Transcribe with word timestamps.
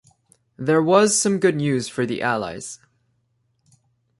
There 0.57 0.81
was 0.81 1.15
some 1.15 1.37
good 1.37 1.55
news 1.55 1.87
for 1.87 2.07
the 2.07 2.23
Allies. 2.23 2.79